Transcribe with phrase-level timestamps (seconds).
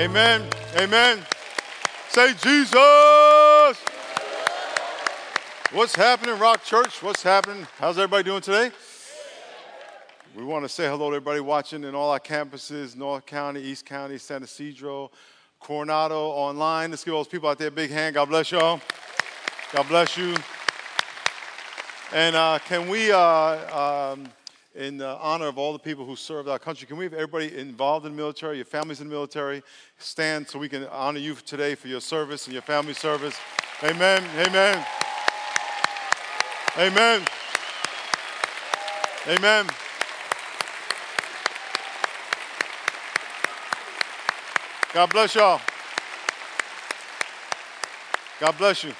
[0.00, 0.48] Amen.
[0.76, 1.18] Amen.
[2.08, 3.76] Say Jesus.
[5.72, 7.02] What's happening, Rock Church?
[7.02, 7.66] What's happening?
[7.78, 8.70] How's everybody doing today?
[10.36, 13.86] We want to say hello to everybody watching in all our campuses North County, East
[13.86, 15.10] County, San Ysidro,
[15.58, 16.90] Coronado, online.
[16.90, 18.14] Let's give all those people out there a big hand.
[18.14, 18.80] God bless y'all.
[19.72, 20.36] God bless you.
[22.12, 24.28] And uh, can we, uh, um,
[24.78, 27.58] in uh, honor of all the people who served our country, can we have everybody
[27.58, 29.60] involved in the military, your families in the military,
[29.98, 33.36] stand so we can honor you today for your service and your family service?
[33.82, 34.22] Amen.
[34.38, 34.86] Amen.
[36.78, 37.22] Amen.
[39.26, 39.66] Amen.
[44.94, 45.60] God bless y'all.
[48.40, 48.92] God bless you.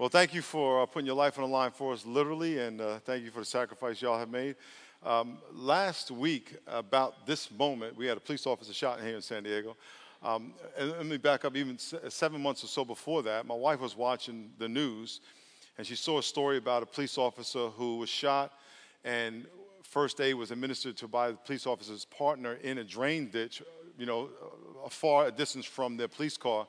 [0.00, 2.80] Well, thank you for uh, putting your life on the line for us, literally, and
[2.80, 4.56] uh, thank you for the sacrifice y'all have made.
[5.04, 9.42] Um, last week, about this moment, we had a police officer shot here in San
[9.42, 9.76] Diego.
[10.22, 13.44] Um, and let me back up even seven months or so before that.
[13.44, 15.20] My wife was watching the news,
[15.76, 18.54] and she saw a story about a police officer who was shot,
[19.04, 19.44] and
[19.82, 23.62] first aid was administered to by the police officer's partner in a drain ditch,
[23.98, 24.30] you know,
[24.82, 26.66] a far distance from their police car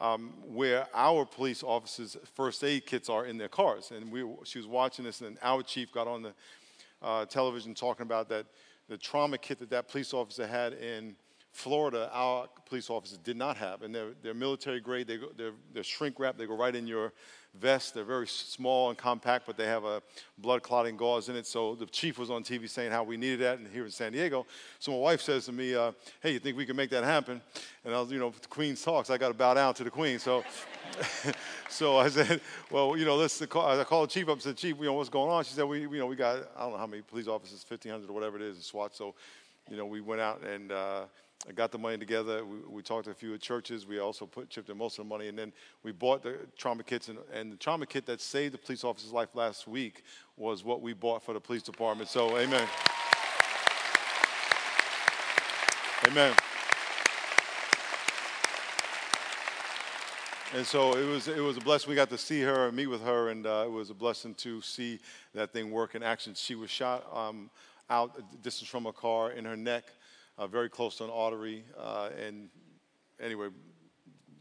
[0.00, 3.92] um, where our police officers' first aid kits are in their cars.
[3.94, 6.32] And we, she was watching this, and our chief got on the
[7.02, 8.46] uh, television talking about that
[8.88, 11.14] the trauma kit that that police officer had in
[11.52, 13.82] Florida, our police officers did not have.
[13.82, 16.86] And they're, they're military grade, they go, they're, they're shrink wrap, they go right in
[16.86, 17.12] your
[17.54, 17.94] vest.
[17.94, 20.02] They're very small and compact, but they have a
[20.38, 21.46] blood clotting gauze in it.
[21.46, 24.12] So the chief was on TV saying how we needed that and here in San
[24.12, 24.46] Diego.
[24.78, 27.40] So my wife says to me, uh, "Hey, you think we can make that happen?"
[27.84, 29.10] And I was, you know, the Queen's talks.
[29.10, 30.18] I got to bow down to the Queen.
[30.18, 30.44] So,
[31.68, 32.40] so I said,
[32.70, 34.94] "Well, you know, let's." Call, I called the chief up and said, "Chief, you know
[34.94, 37.02] what's going on?" She said, "We, you know, we got I don't know how many
[37.02, 39.14] police officers, 1,500 or whatever it is, in SWAT." So,
[39.68, 40.72] you know, we went out and.
[40.72, 41.04] Uh,
[41.48, 42.44] I got the money together.
[42.44, 43.86] We, we, talked to a few churches.
[43.86, 45.52] We also put chipped in most of the money, and then
[45.82, 47.08] we bought the trauma kits.
[47.08, 50.04] And, and, the trauma kit that saved the police officer's life last week
[50.36, 52.10] was what we bought for the police department.
[52.10, 52.68] So, amen.
[56.06, 56.34] Amen.
[60.52, 61.88] And so it was, it was a blessing.
[61.88, 64.34] We got to see her and meet with her, and uh, it was a blessing
[64.34, 64.98] to see
[65.34, 66.34] that thing work in action.
[66.34, 67.48] She was shot um,
[67.88, 69.84] out a distance from a car in her neck
[70.38, 71.64] uh, very close to an artery.
[71.78, 72.48] Uh, and
[73.20, 73.48] anyway,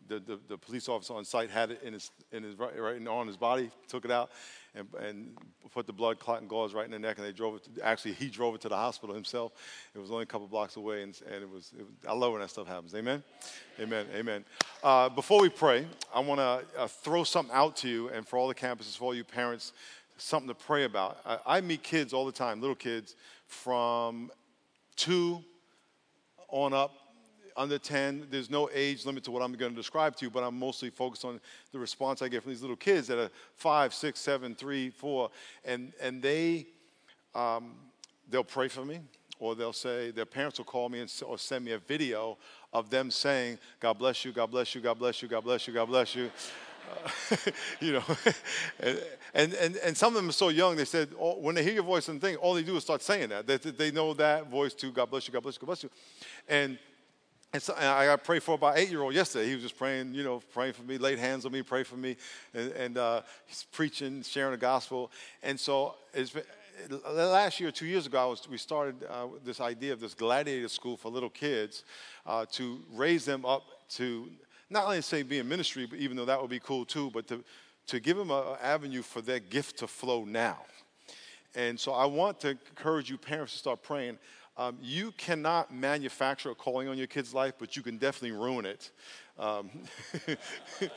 [0.10, 3.08] the, the, the, police officer on site had it in his, in his right, right
[3.08, 4.32] on his body, took it out,
[4.76, 5.38] and, and
[5.72, 7.76] put the blood clotting gauze right in the neck, and they drove it.
[7.76, 9.54] To, actually, he drove it to the hospital himself.
[9.94, 12.42] It was only a couple blocks away, and, and it, was, it I love when
[12.42, 12.96] that stuff happens.
[12.96, 13.24] Amen,
[13.80, 14.46] amen, amen.
[14.84, 18.38] Uh, before we pray, I want to uh, throw something out to you, and for
[18.38, 19.74] all the campuses, for all you parents,
[20.18, 21.20] something to pray about.
[21.26, 24.32] I, I meet kids all the time, little kids, from
[24.96, 25.44] two
[26.52, 26.92] on up,
[27.56, 28.28] under 10.
[28.30, 30.90] There's no age limit to what I'm going to describe to you, but I'm mostly
[30.90, 31.40] focused on
[31.72, 35.30] the response I get from these little kids that are five, six, seven, three, four,
[35.66, 36.68] and and they
[37.36, 37.76] um,
[38.30, 39.02] they'll pray for me,
[39.40, 42.38] or they'll say their parents will call me and, or send me a video
[42.72, 45.74] of them saying, "God bless you, God bless you, God bless you, God bless you,
[45.74, 46.32] God bless you."
[47.80, 48.04] You know,
[49.34, 51.74] and, and, and some of them are so young, they said, oh, when they hear
[51.74, 53.48] your voice and thing, all they do is start saying that.
[53.48, 55.90] They, they know that voice too, God bless you, God bless you, God bless you.
[56.48, 56.78] And,
[57.54, 59.48] and, so, and I got prayed for about eight year old yesterday.
[59.48, 61.96] He was just praying, you know, praying for me, laid hands on me, pray for
[61.96, 62.18] me.
[62.54, 65.12] And, and uh, he's preaching, sharing the gospel.
[65.42, 66.44] And so it's been,
[67.12, 70.68] last year, two years ago, I was, we started uh, this idea of this gladiator
[70.68, 71.84] school for little kids
[72.26, 74.30] uh, to raise them up to
[74.70, 77.10] not only to say be in ministry, but even though that would be cool too,
[77.12, 77.44] but to,
[77.88, 80.60] to give them an avenue for their gift to flow now.
[81.56, 84.20] And so I want to encourage you, parents, to start praying.
[84.58, 88.66] Um, you cannot manufacture a calling on your kid's life, but you can definitely ruin
[88.66, 88.92] it.
[89.38, 89.70] Um,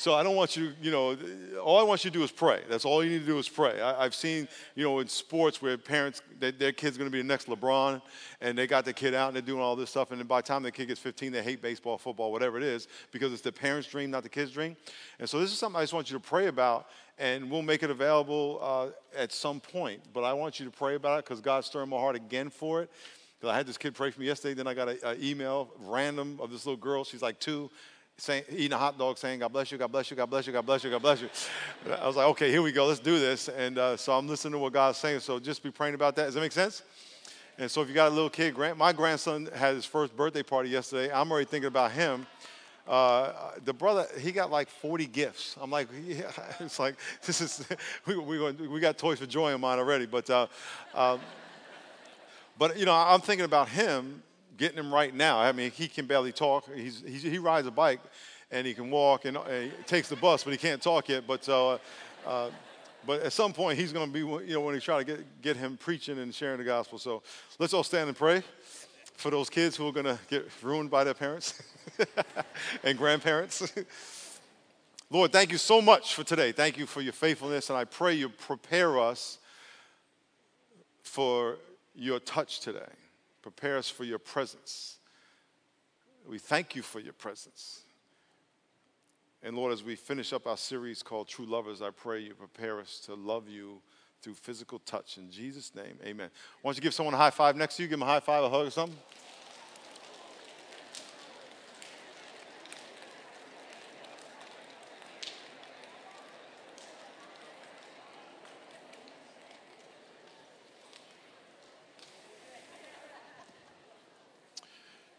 [0.00, 1.14] So I don't want you, you know,
[1.62, 2.62] all I want you to do is pray.
[2.70, 3.82] That's all you need to do is pray.
[3.82, 7.20] I, have seen, you know, in sports where parents, they, their kid's going to be
[7.20, 8.00] the next LeBron,
[8.40, 10.46] and they got the kid out and they're doing all this stuff, and by the
[10.46, 13.52] time the kid gets 15, they hate baseball, football, whatever it is, because it's the
[13.52, 14.74] parents' dream, not the kid's dream.
[15.18, 16.86] And so this is something I just want you to pray about,
[17.18, 20.00] and we'll make it available uh, at some point.
[20.14, 22.80] But I want you to pray about it because God's stirring my heart again for
[22.80, 22.90] it.
[23.38, 26.38] Because I had this kid pray for me yesterday, then I got an email random
[26.40, 27.04] of this little girl.
[27.04, 27.70] She's like two
[28.20, 30.52] saying, eating a hot dog saying, God bless you, God bless you, God bless you,
[30.52, 31.28] God bless you, God bless you.
[32.00, 33.48] I was like, okay, here we go, let's do this.
[33.48, 35.20] And uh, so I'm listening to what God's saying.
[35.20, 36.26] So just be praying about that.
[36.26, 36.82] Does that make sense?
[37.58, 40.68] And so if you got a little kid, my grandson had his first birthday party
[40.68, 41.12] yesterday.
[41.12, 42.26] I'm already thinking about him.
[42.86, 45.56] Uh, the brother, he got like 40 gifts.
[45.60, 46.30] I'm like, yeah,
[46.60, 47.66] it's like, this is,
[48.06, 50.06] we, we, we got toys for joy in mine already.
[50.06, 50.46] But, uh,
[50.94, 51.20] um,
[52.58, 54.22] but, you know, I'm thinking about him
[54.60, 55.40] getting him right now.
[55.40, 56.68] I mean, he can barely talk.
[56.72, 58.00] He's, he's he rides a bike
[58.50, 61.26] and he can walk and, and he takes the bus, but he can't talk yet.
[61.26, 61.78] But, uh,
[62.26, 62.50] uh,
[63.06, 65.42] but at some point, he's going to be, you know, when he try to get,
[65.42, 66.98] get him preaching and sharing the gospel.
[66.98, 67.22] So
[67.58, 68.42] let's all stand and pray
[69.14, 71.62] for those kids who are going to get ruined by their parents
[72.84, 73.72] and grandparents.
[75.10, 76.52] Lord, thank you so much for today.
[76.52, 79.38] Thank you for your faithfulness, and I pray you prepare us
[81.02, 81.56] for
[81.94, 82.92] your touch today.
[83.42, 84.98] Prepare us for your presence.
[86.28, 87.82] We thank you for your presence.
[89.42, 92.78] And Lord, as we finish up our series called True Lovers, I pray you prepare
[92.78, 93.80] us to love you
[94.20, 95.16] through physical touch.
[95.16, 96.28] In Jesus' name, amen.
[96.60, 97.88] Why don't you give someone a high five next to you?
[97.88, 98.98] Give them a high five, a hug, or something.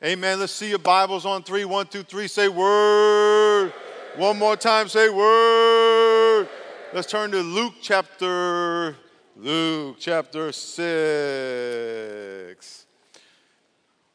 [0.03, 0.39] Amen.
[0.39, 1.63] Let's see your Bibles on three.
[1.63, 2.27] One, two, three.
[2.27, 3.71] Say word.
[4.15, 4.87] One more time.
[4.87, 6.49] Say word.
[6.91, 8.95] Let's turn to Luke chapter
[9.37, 10.87] Luke chapter six.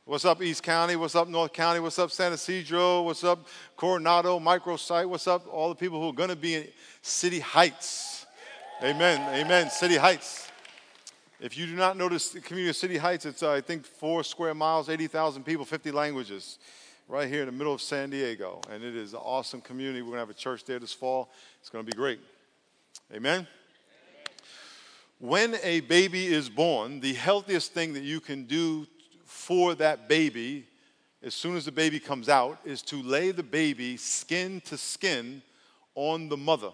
[0.05, 0.97] What's up, East County?
[0.97, 1.79] What's up, North County?
[1.79, 3.03] What's up, San Ysidro?
[3.03, 3.47] What's up,
[3.77, 5.09] Coronado, Microsite?
[5.09, 6.67] What's up, all the people who are going to be in
[7.01, 8.27] City Heights?
[8.83, 9.21] Amen.
[9.41, 9.71] Amen.
[9.71, 10.46] City Heights.
[11.39, 14.25] If you do not notice the community of City Heights, it's, uh, I think, four
[14.25, 16.59] square miles, 80,000 people, 50 languages,
[17.09, 18.63] right here in the middle of San Diego.
[18.71, 20.01] And it is an awesome community.
[20.01, 21.31] We're going to have a church there this fall.
[21.61, 22.21] It's going to be great.
[23.15, 23.47] Amen?
[25.19, 28.87] When a baby is born, the healthiest thing that you can do
[29.27, 30.67] for that baby,
[31.23, 35.43] as soon as the baby comes out, is to lay the baby skin to skin
[35.95, 36.71] on the mother.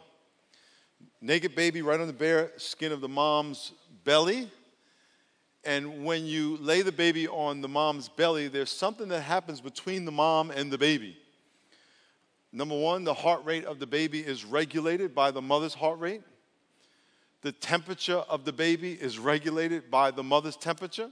[1.20, 3.72] Naked baby right on the bare skin of the mom's
[4.04, 4.50] belly.
[5.64, 10.04] And when you lay the baby on the mom's belly, there's something that happens between
[10.04, 11.16] the mom and the baby.
[12.52, 16.22] Number one, the heart rate of the baby is regulated by the mother's heart rate.
[17.42, 21.10] The temperature of the baby is regulated by the mother's temperature.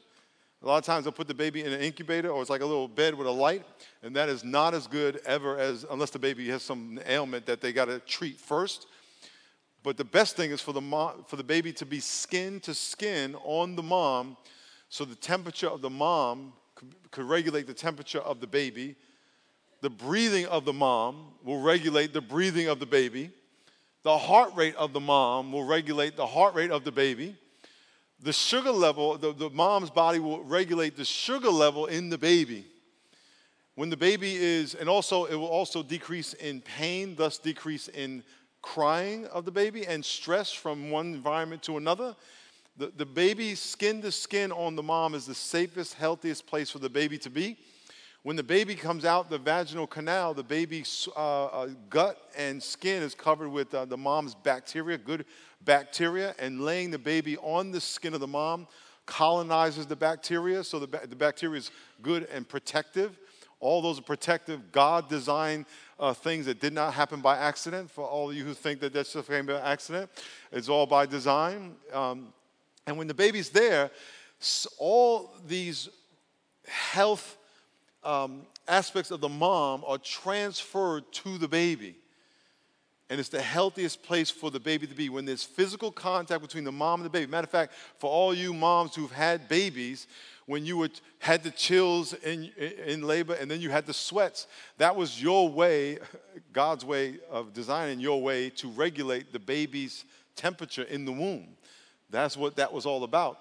[0.63, 2.67] A lot of times they'll put the baby in an incubator or it's like a
[2.67, 3.65] little bed with a light,
[4.03, 7.63] and that is not as good ever as, unless the baby has some ailment that
[7.63, 8.87] they got to treat first.
[9.83, 12.75] But the best thing is for the, mom, for the baby to be skin to
[12.75, 14.37] skin on the mom
[14.91, 16.53] so the temperature of the mom
[17.11, 18.97] could, regulate the temperature of the baby.
[19.81, 23.31] The breathing of the mom will regulate the breathing of the baby.
[24.03, 27.37] The heart rate of the mom will regulate the heart rate of the baby.
[28.23, 32.67] The sugar level, the, the mom's body will regulate the sugar level in the baby.
[33.77, 38.25] When the baby is, and also it will also decrease in pain, thus decrease in
[38.63, 42.15] crying of the baby and stress from one environment to another.
[42.77, 46.79] The, the baby, skin to skin on the mom, is the safest, healthiest place for
[46.79, 47.59] the baby to be.
[48.23, 53.03] When the baby comes out the vaginal canal, the baby's uh, uh, gut and skin
[53.03, 55.25] is covered with uh, the mom's bacteria, good
[55.65, 58.67] bacteria, and laying the baby on the skin of the mom
[59.07, 61.71] colonizes the bacteria, so the, the bacteria is
[62.01, 63.19] good and protective.
[63.59, 65.67] All those are protective, God designed
[66.01, 67.91] uh, things that did not happen by accident.
[67.91, 70.11] For all of you who think that that's just came by accident,
[70.51, 71.77] it's all by design.
[71.93, 72.33] Um,
[72.87, 73.91] and when the baby's there,
[74.79, 75.91] all these
[76.67, 77.37] health
[78.03, 81.97] um, aspects of the mom are transferred to the baby.
[83.11, 86.63] And it's the healthiest place for the baby to be when there's physical contact between
[86.65, 87.31] the mom and the baby.
[87.31, 90.07] Matter of fact, for all you moms who've had babies,
[90.51, 92.51] when you would, had the chills in,
[92.85, 95.99] in labor and then you had the sweats, that was your way,
[96.53, 100.05] God's way of designing your way to regulate the baby's
[100.35, 101.57] temperature in the womb.
[102.11, 103.39] That's what that was all about.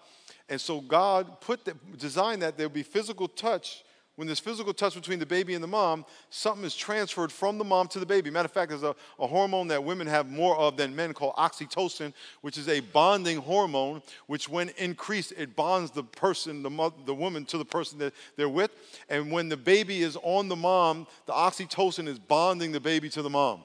[0.50, 3.84] And so God put the, designed that there would be physical touch
[4.20, 7.64] when there's physical touch between the baby and the mom, something is transferred from the
[7.64, 8.30] mom to the baby.
[8.30, 11.36] Matter of fact, there's a, a hormone that women have more of than men called
[11.36, 12.12] oxytocin,
[12.42, 17.16] which is a bonding hormone, which when increased, it bonds the person, the, mother, the
[17.16, 18.72] woman, to the person that they're with.
[19.08, 23.22] And when the baby is on the mom, the oxytocin is bonding the baby to
[23.22, 23.64] the mom.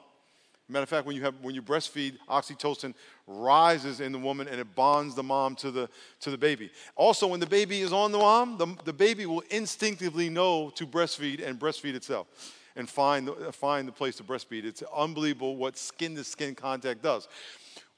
[0.69, 2.95] Matter of fact, when you, have, when you breastfeed, oxytocin
[3.27, 5.91] rises in the woman and it bonds the mom to the,
[6.21, 6.71] to the baby.
[6.97, 10.87] Also, when the baby is on the mom, the, the baby will instinctively know to
[10.87, 12.29] breastfeed and breastfeed itself
[12.77, 14.65] and find the, find the place to breastfeed.
[14.65, 17.29] It's unbelievable what skin to skin contact does.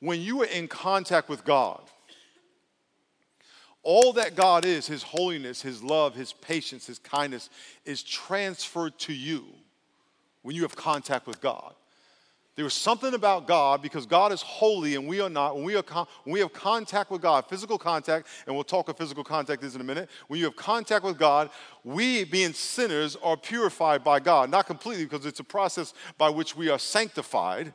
[0.00, 1.80] When you are in contact with God,
[3.84, 7.48] all that God is, His holiness, His love, His patience, His kindness,
[7.84, 9.44] is transferred to you
[10.42, 11.72] when you have contact with God.
[12.56, 15.56] There was something about God because God is holy and we are not.
[15.56, 18.88] When we, are con- when we have contact with God, physical contact, and we'll talk
[18.88, 20.08] of physical contact is in a minute.
[20.28, 21.50] When you have contact with God,
[21.84, 24.50] we, being sinners, are purified by God.
[24.50, 27.74] Not completely because it's a process by which we are sanctified,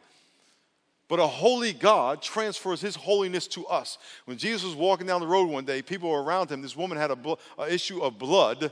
[1.07, 3.99] but a holy God transfers his holiness to us.
[4.25, 6.63] When Jesus was walking down the road one day, people were around him.
[6.63, 7.35] This woman had an
[7.69, 8.71] issue of blood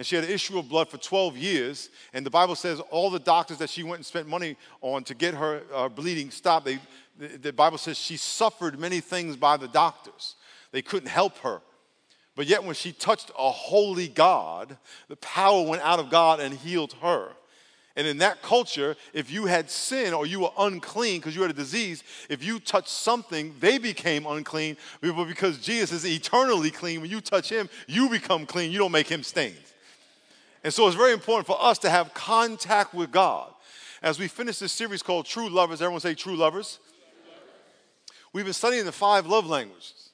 [0.00, 1.90] and she had an issue of blood for 12 years.
[2.14, 5.14] And the Bible says all the doctors that she went and spent money on to
[5.14, 6.78] get her uh, bleeding stopped, they,
[7.18, 10.36] the, the Bible says she suffered many things by the doctors.
[10.72, 11.60] They couldn't help her.
[12.34, 14.78] But yet, when she touched a holy God,
[15.08, 17.32] the power went out of God and healed her.
[17.94, 21.50] And in that culture, if you had sin or you were unclean because you had
[21.50, 24.78] a disease, if you touched something, they became unclean.
[25.02, 28.72] But because Jesus is eternally clean, when you touch him, you become clean.
[28.72, 29.58] You don't make him stained.
[30.62, 33.52] And so it's very important for us to have contact with God.
[34.02, 36.78] As we finish this series called True Lovers, everyone say True Lovers.
[38.32, 40.10] We've been studying the five love languages.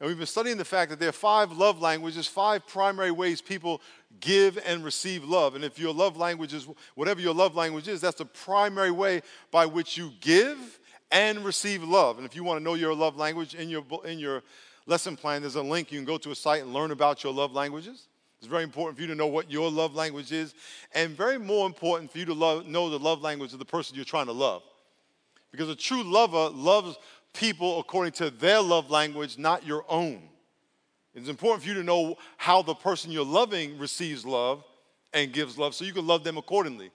[0.00, 3.40] And we've been studying the fact that there are five love languages, five primary ways
[3.40, 3.80] people
[4.18, 5.54] give and receive love.
[5.54, 9.22] And if your love language is, whatever your love language is, that's the primary way
[9.52, 10.80] by which you give
[11.12, 12.18] and receive love.
[12.18, 14.42] And if you want to know your love language in your, in your
[14.86, 15.92] lesson plan, there's a link.
[15.92, 18.08] You can go to a site and learn about your love languages.
[18.42, 20.52] It's very important for you to know what your love language is,
[20.96, 23.94] and very more important for you to love, know the love language of the person
[23.94, 24.64] you're trying to love.
[25.52, 26.96] Because a true lover loves
[27.34, 30.24] people according to their love language, not your own.
[31.14, 34.64] It's important for you to know how the person you're loving receives love
[35.12, 36.90] and gives love so you can love them accordingly.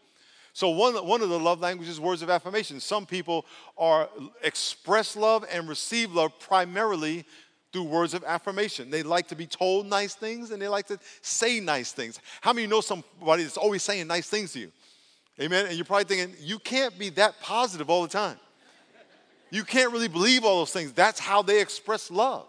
[0.51, 2.81] So, one, one of the love languages is words of affirmation.
[2.81, 3.45] Some people
[3.77, 4.09] are
[4.43, 7.25] express love and receive love primarily
[7.71, 8.89] through words of affirmation.
[8.89, 12.19] They like to be told nice things and they like to say nice things.
[12.41, 14.71] How many know somebody that's always saying nice things to you?
[15.39, 15.67] Amen.
[15.67, 18.37] And you're probably thinking, you can't be that positive all the time.
[19.49, 20.91] You can't really believe all those things.
[20.93, 22.47] That's how they express love.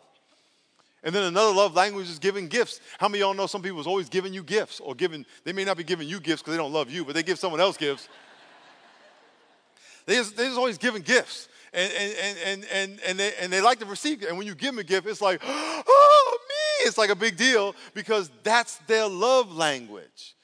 [1.04, 2.80] And then another love language is giving gifts.
[2.98, 5.64] How many y'all know some people is always giving you gifts or giving, they may
[5.64, 7.76] not be giving you gifts because they don't love you, but they give someone else
[7.76, 8.08] gifts.
[10.06, 13.60] they just, they're just always giving gifts and, and, and, and, and, they, and they
[13.60, 14.28] like to receive it.
[14.28, 16.86] And when you give them a gift, it's like, oh, me.
[16.86, 20.36] It's like a big deal because that's their love language.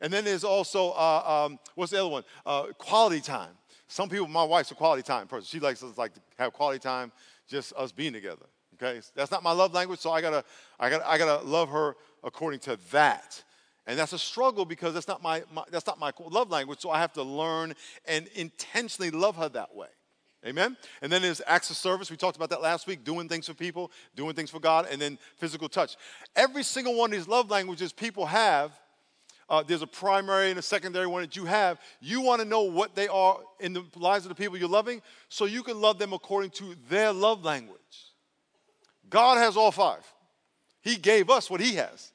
[0.00, 2.24] And then there's also, uh, um, what's the other one?
[2.44, 3.52] Uh, quality time.
[3.86, 5.46] Some people, my wife's a quality time person.
[5.46, 7.12] She likes us like to have quality time,
[7.48, 8.46] just us being together.
[8.74, 10.44] Okay, that's not my love language, so I gotta,
[10.80, 13.42] I gotta, I gotta love her according to that.
[13.86, 16.80] And that's a struggle because that's not my, my that's not my love language.
[16.80, 17.74] So I have to learn
[18.06, 19.88] and intentionally love her that way.
[20.44, 20.76] Amen?
[21.00, 22.10] And then there's acts of service.
[22.10, 25.00] We talked about that last week doing things for people, doing things for God, and
[25.00, 25.96] then physical touch.
[26.34, 28.72] Every single one of these love languages people have,
[29.48, 31.78] uh, there's a primary and a secondary one that you have.
[32.00, 35.02] You want to know what they are in the lives of the people you're loving
[35.28, 37.78] so you can love them according to their love language.
[39.10, 40.04] God has all five,
[40.80, 42.12] He gave us what He has.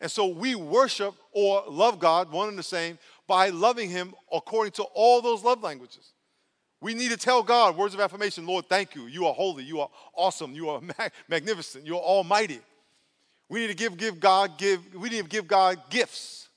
[0.00, 4.72] And so we worship or love God, one and the same, by loving Him according
[4.72, 6.13] to all those love languages.
[6.84, 9.06] We need to tell God words of affirmation Lord, thank you.
[9.06, 9.64] You are holy.
[9.64, 10.52] You are awesome.
[10.52, 10.82] You are
[11.30, 11.86] magnificent.
[11.86, 12.60] You are almighty.
[13.48, 16.50] We need to give, give God, give, we need to give God gifts.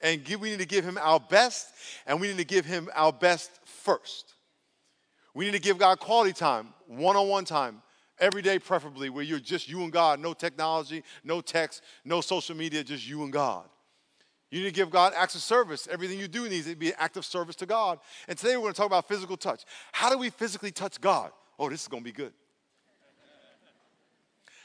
[0.00, 1.74] And give, we need to give him our best,
[2.06, 4.32] and we need to give him our best first.
[5.34, 7.82] We need to give God quality time, one on one time,
[8.20, 12.56] every day, preferably, where you're just you and God, no technology, no text, no social
[12.56, 13.64] media, just you and God.
[14.50, 15.88] You need to give God acts of service.
[15.90, 17.98] Everything you do needs to be an act of service to God.
[18.28, 19.64] And today we're going to talk about physical touch.
[19.92, 21.32] How do we physically touch God?
[21.58, 22.32] Oh, this is going to be good.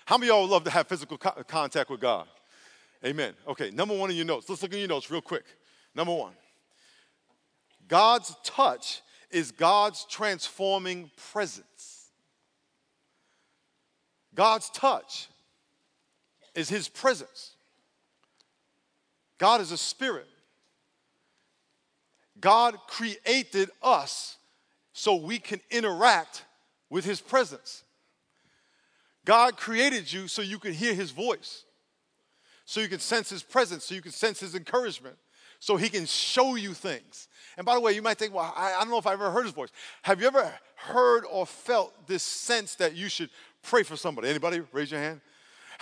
[0.06, 2.28] How many of y'all love to have physical co- contact with God?
[3.06, 3.34] Amen.
[3.48, 4.48] Okay, number one in your notes.
[4.48, 5.44] Let's look in your notes real quick.
[5.96, 6.34] Number one
[7.88, 12.12] God's touch is God's transforming presence.
[14.36, 15.28] God's touch
[16.56, 17.53] is His presence.
[19.44, 20.30] God is a spirit.
[22.40, 24.38] God created us
[24.94, 26.46] so we can interact
[26.90, 27.84] with his presence.
[29.26, 31.66] God created you so you can hear his voice,
[32.64, 35.18] so you can sense his presence, so you can sense his encouragement,
[35.60, 37.28] so he can show you things.
[37.58, 39.30] And by the way, you might think, well, I, I don't know if I've ever
[39.30, 39.72] heard his voice.
[40.04, 43.30] Have you ever heard or felt this sense that you should
[43.62, 44.30] pray for somebody?
[44.30, 44.62] Anybody?
[44.72, 45.20] Raise your hand.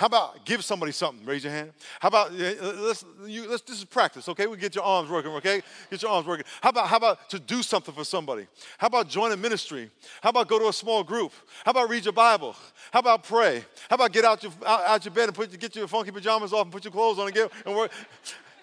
[0.01, 1.23] How about give somebody something?
[1.27, 1.73] Raise your hand.
[1.99, 4.47] How about let's, you, let's this is practice, okay?
[4.47, 5.61] We get your arms working, okay?
[5.91, 6.43] Get your arms working.
[6.59, 8.47] How about how about to do something for somebody?
[8.79, 9.91] How about join a ministry?
[10.23, 11.33] How about go to a small group?
[11.63, 12.55] How about read your Bible?
[12.91, 13.63] How about pray?
[13.91, 16.51] How about get out your out, out your bed and put get your funky pajamas
[16.51, 17.91] off and put your clothes on and get and work?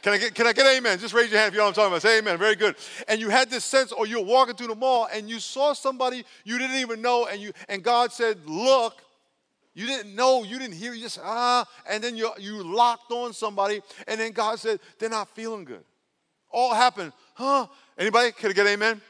[0.02, 0.98] Can I get, can I get amen?
[0.98, 2.02] Just raise your hand if you know what I'm talking about.
[2.02, 2.36] Say amen.
[2.38, 2.74] Very good.
[3.06, 6.24] And you had this sense, or you're walking through the mall and you saw somebody
[6.42, 9.04] you didn't even know, and you and God said, Look,
[9.78, 13.32] you didn't know, you didn't hear, you just ah, and then you you locked on
[13.32, 15.84] somebody, and then God said, They're not feeling good.
[16.50, 17.68] All happened, huh?
[17.96, 18.32] Anybody?
[18.32, 19.00] Can I get amen?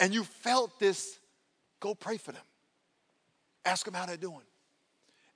[0.00, 1.20] And you felt this,
[1.78, 2.42] go pray for them.
[3.64, 4.42] Ask them how they're doing.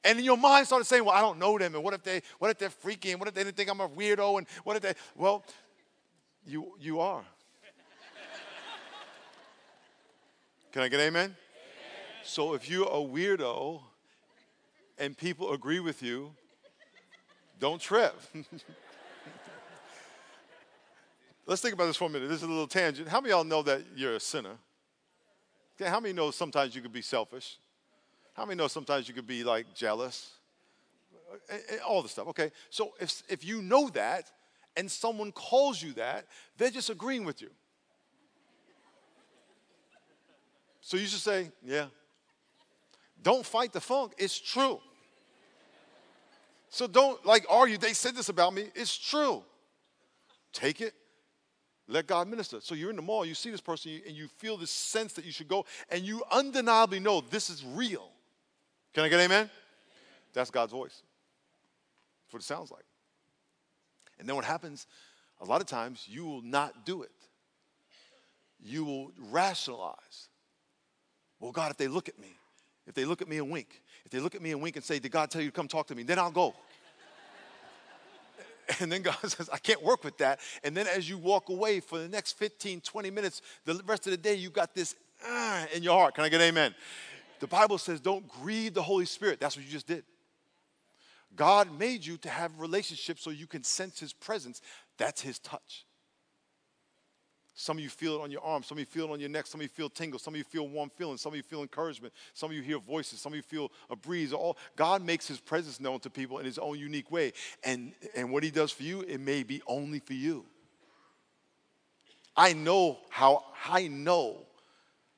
[0.02, 2.20] And in your mind started saying, well, I don't know them, and what if they,
[2.40, 4.74] what if they're freaky, and what if they didn't think I'm a weirdo, and what
[4.74, 5.44] if they, well,
[6.44, 7.22] you, you are.
[10.72, 11.26] Can I get amen?
[11.26, 11.36] amen?
[12.24, 13.82] So if you're a weirdo
[14.98, 16.32] and people agree with you,
[17.58, 18.14] don't trip.
[21.46, 22.28] Let's think about this for a minute.
[22.28, 23.08] This is a little tangent.
[23.08, 24.56] How many of y'all know that you're a sinner?
[25.76, 27.58] Okay, how many know sometimes you could be selfish?
[28.32, 30.30] How many know sometimes you could be like jealous?
[31.86, 32.28] All the stuff.
[32.28, 34.30] Okay, so if, if you know that
[34.76, 37.50] and someone calls you that, they're just agreeing with you.
[40.80, 41.86] So you should say, yeah.
[43.24, 44.12] Don't fight the funk.
[44.18, 44.80] It's true.
[46.68, 47.78] So don't like argue.
[47.78, 48.66] They said this about me.
[48.74, 49.42] It's true.
[50.52, 50.92] Take it.
[51.88, 52.60] Let God minister.
[52.60, 55.24] So you're in the mall, you see this person, and you feel this sense that
[55.24, 58.08] you should go, and you undeniably know this is real.
[58.92, 59.50] Can I get amen?
[60.32, 61.02] That's God's voice.
[62.24, 62.84] That's what it sounds like.
[64.18, 64.86] And then what happens,
[65.40, 67.10] a lot of times, you will not do it.
[68.62, 70.28] You will rationalize.
[71.38, 72.34] Well, God, if they look at me,
[72.86, 74.84] if they look at me and wink, if they look at me and wink and
[74.84, 76.02] say, Did God tell you to come talk to me?
[76.02, 76.54] Then I'll go.
[78.80, 80.40] And then God says, I can't work with that.
[80.62, 84.12] And then as you walk away for the next 15, 20 minutes, the rest of
[84.12, 84.94] the day, you got this
[85.28, 86.14] uh, in your heart.
[86.14, 86.74] Can I get amen?
[87.40, 89.38] The Bible says, don't grieve the Holy Spirit.
[89.38, 90.02] That's what you just did.
[91.36, 94.62] God made you to have relationships so you can sense His presence.
[94.96, 95.84] That's His touch.
[97.56, 99.28] Some of you feel it on your arm, some of you feel it on your
[99.28, 101.42] neck, some of you feel tingles, some of you feel warm feelings, some of you
[101.42, 104.32] feel encouragement, some of you hear voices, some of you feel a breeze.
[104.32, 107.32] All God makes his presence known to people in his own unique way.
[107.62, 110.44] And, and what he does for you, it may be only for you.
[112.36, 114.38] I know how I know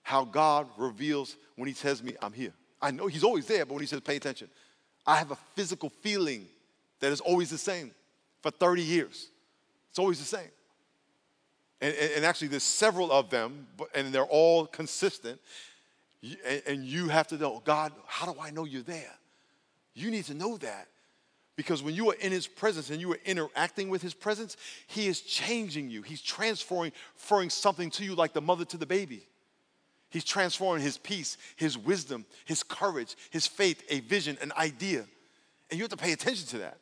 [0.07, 2.53] how God reveals when He tells me, I'm here.
[2.81, 4.49] I know He's always there, but when He says, pay attention,
[5.05, 6.47] I have a physical feeling
[7.01, 7.91] that is always the same
[8.41, 9.29] for 30 years.
[9.91, 10.49] It's always the same.
[11.81, 15.41] And, and actually, there's several of them, and they're all consistent.
[16.67, 19.13] And you have to know, God, how do I know you're there?
[19.95, 20.89] You need to know that
[21.57, 25.07] because when you are in his presence and you are interacting with his presence, he
[25.07, 26.03] is changing you.
[26.03, 26.93] He's transferring
[27.49, 29.27] something to you like the mother to the baby.
[30.11, 35.05] He's transforming his peace, his wisdom, his courage, his faith, a vision, an idea.
[35.71, 36.79] And you have to pay attention to that.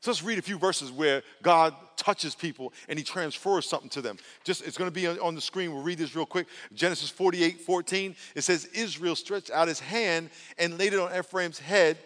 [0.00, 4.00] So let's read a few verses where God touches people and he transfers something to
[4.00, 4.16] them.
[4.44, 5.72] Just it's going to be on the screen.
[5.72, 6.46] We'll read this real quick.
[6.72, 8.14] Genesis 48, 14.
[8.36, 11.98] It says, Israel stretched out his hand and laid it on Ephraim's head,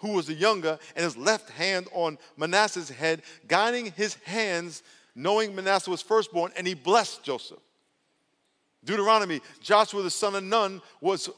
[0.00, 4.82] who was the younger, and his left hand on Manasseh's head, guiding his hands,
[5.14, 7.58] knowing Manasseh was firstborn, and he blessed Joseph.
[8.84, 11.30] Deuteronomy, Joshua the son of Nun was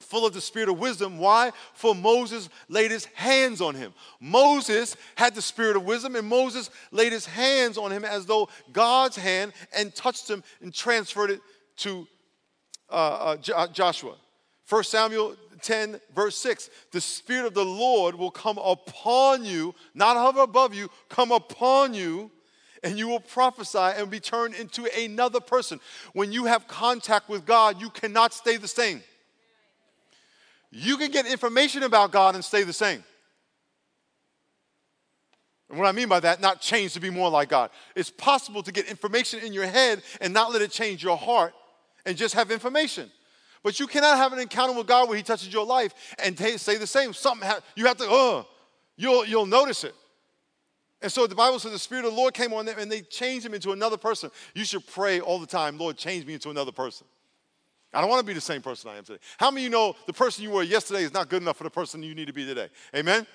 [0.00, 1.18] full of the spirit of wisdom.
[1.18, 1.52] Why?
[1.74, 3.92] For Moses laid his hands on him.
[4.20, 8.48] Moses had the spirit of wisdom, and Moses laid his hands on him as though
[8.72, 11.40] God's hand and touched him and transferred it
[11.78, 12.06] to
[12.90, 14.16] uh, uh, Joshua.
[14.68, 20.16] 1 Samuel 10, verse 6 The Spirit of the Lord will come upon you, not
[20.16, 22.30] hover above you, come upon you
[22.82, 25.80] and you will prophesy and be turned into another person.
[26.12, 29.02] When you have contact with God, you cannot stay the same.
[30.78, 33.02] You can get information about God and stay the same.
[35.70, 37.70] And what I mean by that, not change to be more like God.
[37.94, 41.54] It's possible to get information in your head and not let it change your heart
[42.04, 43.10] and just have information.
[43.62, 46.58] But you cannot have an encounter with God where He touches your life and t-
[46.58, 47.14] say the same.
[47.14, 48.42] Something ha- you have to, uh,
[48.98, 49.94] you'll, you'll notice it.
[51.00, 53.00] And so the Bible says the Spirit of the Lord came on them and they
[53.00, 54.30] changed him into another person.
[54.54, 57.06] You should pray all the time, Lord, change me into another person.
[57.96, 59.20] I don't want to be the same person I am today.
[59.38, 61.64] How many of you know the person you were yesterday is not good enough for
[61.64, 62.68] the person you need to be today?
[62.94, 63.26] Amen?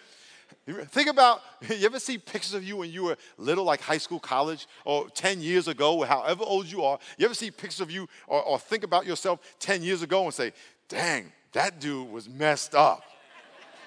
[0.68, 4.20] Think about, you ever see pictures of you when you were little, like high school,
[4.20, 7.00] college, or 10 years ago, or however old you are?
[7.18, 10.34] You ever see pictures of you or, or think about yourself 10 years ago and
[10.34, 10.54] say,
[10.88, 13.02] dang, that dude was messed up?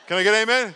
[0.08, 0.74] Can I get amen?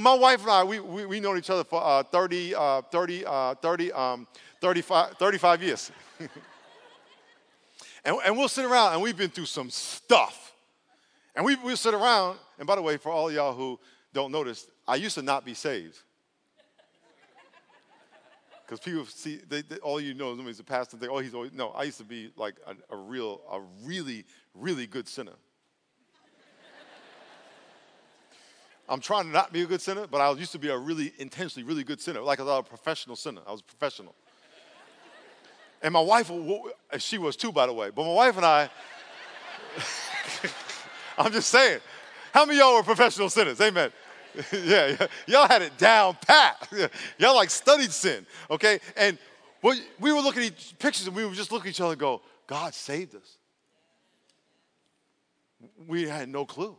[0.00, 3.24] My wife and I, we, we, we known each other for uh, 30, uh, 30,
[3.24, 4.26] uh, 30, um,
[4.60, 5.92] 35, 35 years.
[8.04, 10.52] and, and we'll sit around, and we've been through some stuff.
[11.34, 13.78] And we, we'll sit around, and by the way, for all y'all who
[14.12, 15.98] don't notice, I used to not be saved.
[18.66, 20.96] Because people see, they, they, all you know is a pastor.
[20.96, 24.24] They, oh, he's always, no, I used to be like a, a real, a really,
[24.54, 25.32] really good sinner.
[28.88, 31.12] I'm trying to not be a good sinner, but I used to be a really
[31.18, 32.20] intentionally really good sinner.
[32.20, 33.40] Like I was a professional sinner.
[33.46, 34.16] I was professional.
[35.82, 36.30] And my wife,
[36.98, 37.90] she was too, by the way.
[37.90, 38.70] But my wife and I,
[41.18, 41.80] I'm just saying,
[42.32, 43.60] how many y'all were professional sinners?
[43.60, 43.90] Amen.
[44.52, 46.68] yeah, yeah, y'all had it down pat.
[47.18, 48.78] y'all like studied sin, okay?
[48.96, 49.18] And
[49.62, 52.22] we were looking at pictures and we would just look at each other and go,
[52.46, 53.38] God saved us.
[55.86, 56.76] We had no clue.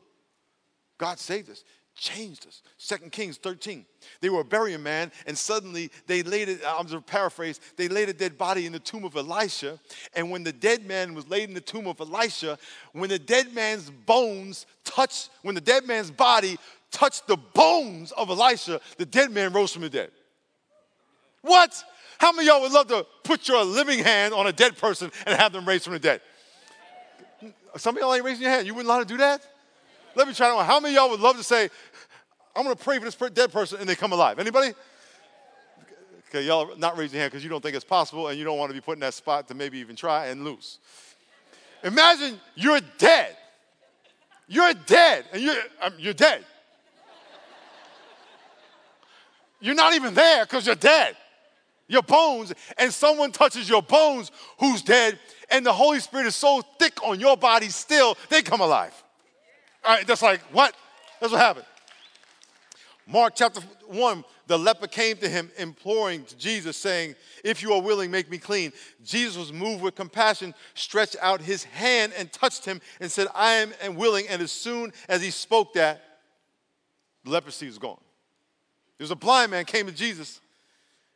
[0.97, 1.63] God saved us
[2.01, 2.63] changed us.
[2.77, 3.85] Second Kings 13.
[4.21, 8.09] They were burying a man, and suddenly they laid it, I'm just paraphrase, they laid
[8.09, 9.79] a dead body in the tomb of Elisha.
[10.15, 12.57] And when the dead man was laid in the tomb of Elisha,
[12.93, 16.57] when the dead man's bones touched, when the dead man's body
[16.89, 20.09] touched the bones of Elisha, the dead man rose from the dead.
[21.43, 21.83] What?
[22.17, 25.39] How many y'all would love to put your living hand on a dead person and
[25.39, 26.21] have them raised from the dead?
[27.77, 28.65] Some of y'all ain't raising your hand.
[28.65, 29.45] You wouldn't want to do that?
[30.15, 30.63] Let me try to.
[30.63, 31.69] How many y'all would love to say,
[32.55, 34.39] I'm going to pray for this dead person and they come alive?
[34.39, 34.73] Anybody?
[36.29, 38.57] Okay, y'all not raising your hand because you don't think it's possible and you don't
[38.57, 40.79] want to be put in that spot to maybe even try and lose.
[41.83, 43.35] Imagine you're dead.
[44.47, 46.45] You're dead and you're, um, you're dead.
[49.59, 51.15] You're not even there because you're dead.
[51.87, 56.61] Your bones, and someone touches your bones who's dead, and the Holy Spirit is so
[56.79, 58.93] thick on your body still, they come alive.
[59.83, 60.73] All right, that's like, what?
[61.19, 61.65] That's what happened.
[63.07, 67.81] Mark chapter 1, the leper came to him, imploring to Jesus, saying, If you are
[67.81, 68.71] willing, make me clean.
[69.03, 73.67] Jesus was moved with compassion, stretched out his hand and touched him, and said, I
[73.81, 74.27] am willing.
[74.27, 76.03] And as soon as he spoke that,
[77.23, 77.99] the leprosy was gone.
[78.97, 80.39] There was a blind man came to Jesus.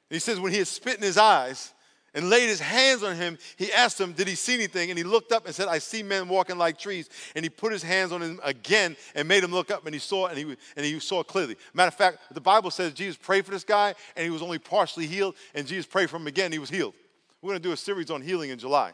[0.09, 1.73] And he says, when he had spit in his eyes,
[2.15, 4.89] and laid his hands on him, he asked him, Did he see anything?
[4.89, 7.09] And he looked up and said, I see men walking like trees.
[7.35, 9.99] And he put his hands on him again and made him look up, and he
[9.99, 11.57] saw and he, and he saw clearly.
[11.73, 14.57] Matter of fact, the Bible says Jesus prayed for this guy, and he was only
[14.57, 16.93] partially healed, and Jesus prayed for him again, and he was healed.
[17.41, 18.93] We're going to do a series on healing in July.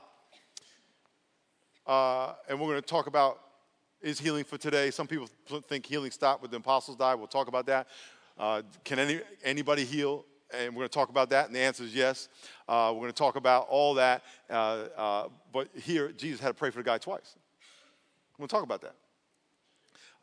[1.87, 3.39] Uh, and we're going to talk about
[4.01, 4.89] is healing for today.
[4.89, 5.29] Some people
[5.67, 7.15] think healing stopped when the apostles died.
[7.15, 7.87] We'll talk about that.
[8.37, 10.25] Uh, can any, anybody heal?
[10.53, 12.29] And we're going to talk about that, and the answer is yes.
[12.67, 14.53] Uh, we're going to talk about all that, uh,
[14.97, 17.35] uh, but here, Jesus had to pray for the guy twice.
[18.37, 18.95] We're going to talk about that.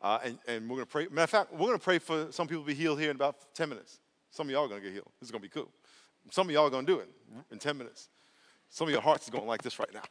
[0.01, 1.07] Uh, and, and we're going to pray.
[1.09, 3.15] Matter of fact, we're going to pray for some people to be healed here in
[3.15, 3.99] about 10 minutes.
[4.31, 5.09] Some of y'all are going to get healed.
[5.19, 5.69] This is going to be cool.
[6.31, 7.09] Some of y'all are going to do it
[7.51, 8.09] in 10 minutes.
[8.69, 10.03] Some of your hearts is going like this right now.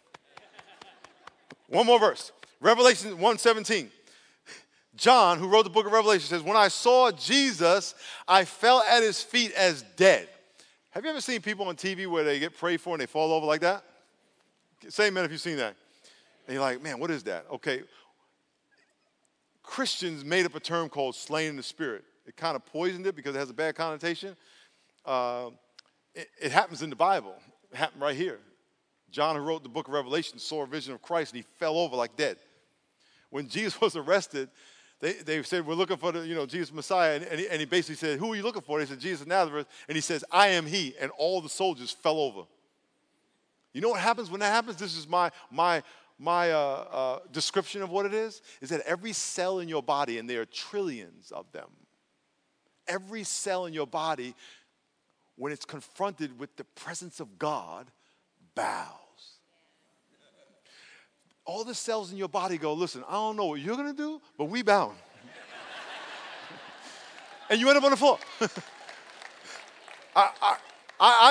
[1.69, 2.33] One more verse.
[2.61, 3.89] Revelation 1:17.
[4.99, 7.95] John, who wrote the book of Revelation, says, When I saw Jesus,
[8.27, 10.29] I fell at his feet as dead.
[10.91, 13.33] Have you ever seen people on TV where they get prayed for and they fall
[13.33, 13.85] over like that?
[14.89, 15.77] Say amen if you've seen that.
[16.47, 17.47] And you're like, man, what is that?
[17.53, 17.83] Okay.
[19.63, 22.05] Christians made up a term called slain in the spirit.
[22.27, 24.37] It kind of poisoned it because it has a bad connotation.
[25.07, 25.51] Uh,
[26.13, 27.35] it, it happens in the Bible.
[27.71, 28.41] It happened right here.
[29.13, 31.79] John, who wrote the book of Revelation, saw a vision of Christ and he fell
[31.79, 32.39] over like dead.
[33.31, 34.49] When Jesus was arrested,
[35.01, 37.17] they, they said, We're looking for the, you know, Jesus Messiah.
[37.17, 38.79] And, and, he, and he basically said, Who are you looking for?
[38.79, 39.67] They said, Jesus of Nazareth.
[39.89, 40.95] And he says, I am he.
[41.01, 42.43] And all the soldiers fell over.
[43.73, 44.77] You know what happens when that happens?
[44.77, 45.83] This is my, my,
[46.19, 46.57] my uh,
[46.91, 50.41] uh, description of what it is is that every cell in your body, and there
[50.41, 51.69] are trillions of them,
[52.89, 54.35] every cell in your body,
[55.37, 57.87] when it's confronted with the presence of God,
[58.57, 59.08] bows
[61.49, 64.21] all the cells in your body go, listen, I don't know what you're to do,
[64.37, 64.95] but we bound.
[67.51, 68.19] and you end up on the floor.
[70.15, 70.57] I, I,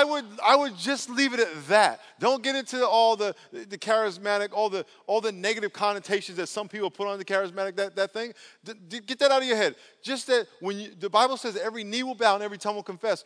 [0.00, 2.00] I, would, I would just leave it at that.
[2.18, 6.68] Don't get into all the, the charismatic, all the, all the negative connotations that some
[6.68, 8.32] people put on the charismatic, that, that thing.
[8.64, 9.76] D- d- get that out of your head.
[10.02, 12.82] Just that when you, the Bible says every knee will bow and every tongue will
[12.82, 13.22] confess,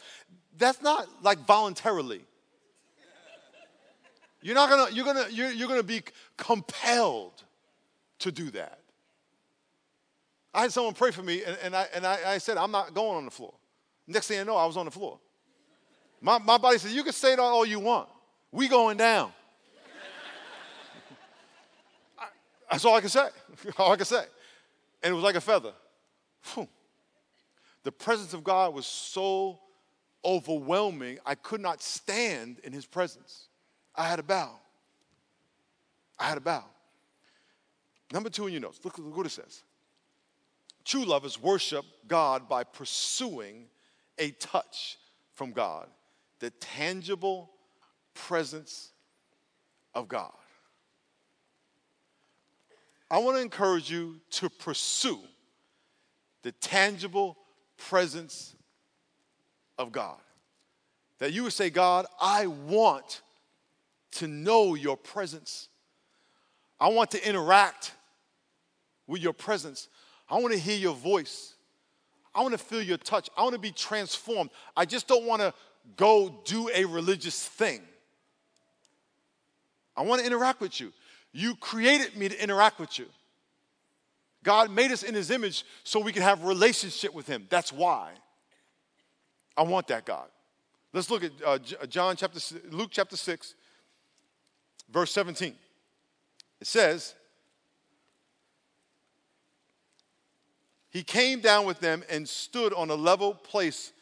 [0.58, 2.26] that's not like voluntarily.
[4.42, 6.02] You're not gonna, you're gonna, you're, you're gonna be
[6.36, 7.44] compelled
[8.20, 8.78] to do that.
[10.52, 12.92] I had someone pray for me, and, and, I, and I, I, said, I'm not
[12.92, 13.54] going on the floor.
[14.06, 15.18] Next thing I know, I was on the floor.
[16.20, 18.08] My, my body said, You can say that all you want.
[18.50, 19.32] We going down.
[22.70, 23.28] That's all I can say.
[23.78, 24.24] all I can say.
[25.02, 25.72] And it was like a feather.
[26.54, 26.68] Whew.
[27.84, 29.58] The presence of God was so
[30.24, 33.48] overwhelming, I could not stand in his presence.
[33.94, 34.58] I had a bow.
[36.18, 36.64] I had a bow.
[38.12, 39.62] Number two in your notes, look, look what it says.
[40.84, 43.66] True lovers worship God by pursuing
[44.18, 44.98] a touch
[45.34, 45.88] from God.
[46.42, 47.52] the tangible
[48.14, 48.90] presence
[49.94, 50.32] of God.
[53.08, 55.20] I want to encourage you to pursue
[56.42, 57.38] the tangible
[57.76, 58.56] presence
[59.78, 60.18] of God.
[61.18, 63.22] That you would say, God, I want
[64.12, 65.68] to know your presence.
[66.80, 67.92] I want to interact
[69.06, 69.88] with your presence.
[70.28, 71.54] I want to hear your voice.
[72.34, 73.28] I want to feel your touch.
[73.36, 74.50] I want to be transformed.
[74.76, 75.52] I just don't want to
[75.96, 77.80] go do a religious thing.
[79.96, 80.92] I want to interact with you.
[81.32, 83.06] You created me to interact with you.
[84.42, 87.46] God made us in his image so we can have relationship with him.
[87.48, 88.12] That's why.
[89.56, 90.28] I want that God.
[90.92, 93.54] Let's look at uh, John chapter Luke chapter 6
[94.92, 95.54] verse 17.
[96.60, 97.14] It says,
[100.90, 103.92] He came down with them and stood on a level place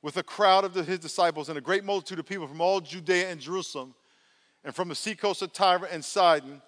[0.00, 3.30] with a crowd of his disciples and a great multitude of people from all Judea
[3.30, 3.94] and Jerusalem
[4.64, 6.62] and from the seacoast of Tyre and Sidon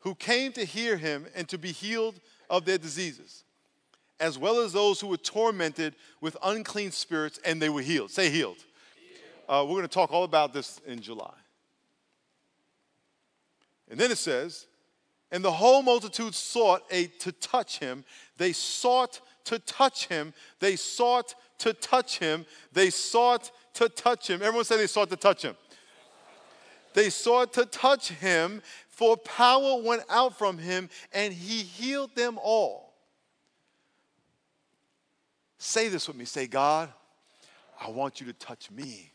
[0.00, 3.44] who came to hear him and to be healed of their diseases,
[4.20, 8.10] as well as those who were tormented with unclean spirits and they were healed.
[8.10, 8.64] Say healed.
[9.48, 11.34] Uh, we're going to talk all about this in July.
[13.90, 14.66] And then it says,
[15.30, 18.04] and the whole multitude sought a, to touch him.
[18.36, 20.32] They sought to touch him.
[20.58, 22.46] They sought to touch him.
[22.72, 24.42] They sought to touch him.
[24.42, 25.56] Everyone say they sought to touch him.
[26.94, 32.38] They sought to touch him, for power went out from him, and he healed them
[32.42, 32.94] all.
[35.58, 36.24] Say this with me.
[36.24, 36.92] Say, God,
[37.80, 39.12] I want you to touch me.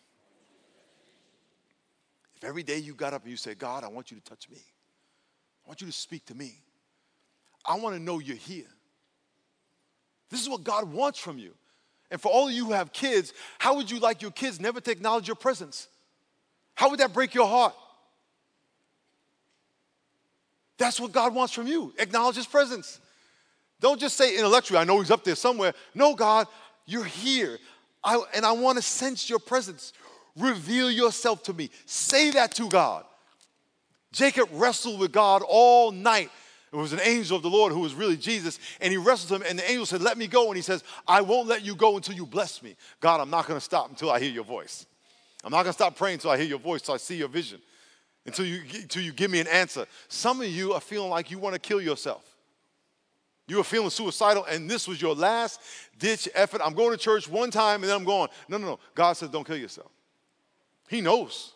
[2.44, 4.58] Every day you got up and you say, God, I want you to touch me,
[4.58, 6.60] I want you to speak to me,
[7.66, 8.68] I want to know you're here.
[10.30, 11.54] This is what God wants from you.
[12.12, 14.82] And for all of you who have kids, how would you like your kids never
[14.82, 15.88] to acknowledge your presence?
[16.76, 17.76] How would that break your heart?
[20.78, 21.94] That's what God wants from you.
[21.98, 23.00] Acknowledge His presence.
[23.80, 25.74] Don't just say intellectually, I know He's up there somewhere.
[25.94, 26.48] No, God,
[26.86, 27.58] you're here.
[28.04, 29.94] I, and I want to sense your presence.
[30.38, 31.70] Reveal yourself to me.
[31.86, 33.06] Say that to God.
[34.12, 36.30] Jacob wrestled with God all night.
[36.72, 39.48] It was an angel of the Lord who was really Jesus, and he wrestled him,
[39.48, 40.48] and the angel said, Let me go.
[40.48, 42.76] And he says, I won't let you go until you bless me.
[43.00, 44.88] God, I'm not going to stop until I hear your voice.
[45.44, 47.28] I'm not going to stop praying until I hear your voice, until I see your
[47.28, 47.60] vision
[48.26, 49.86] until you, until you give me an answer.
[50.08, 52.24] Some of you are feeling like you want to kill yourself.
[53.48, 55.60] You are feeling suicidal, and this was your last
[56.00, 56.62] ditch effort.
[56.64, 58.30] I'm going to church one time and then I'm going.
[58.48, 58.80] No, no, no.
[58.96, 59.92] God says, don't kill yourself.
[60.88, 61.54] He knows.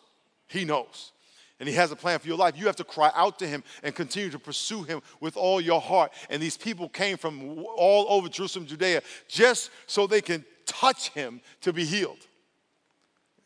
[0.48, 1.12] He knows.
[1.60, 2.56] And He has a plan for your life.
[2.56, 5.80] You have to cry out to Him and continue to pursue Him with all your
[5.80, 6.12] heart.
[6.30, 11.40] And these people came from all over Jerusalem, Judea, just so they can touch Him
[11.62, 12.18] to be healed.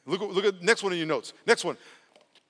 [0.06, 1.32] Look, look at next one in your notes.
[1.46, 1.76] Next one.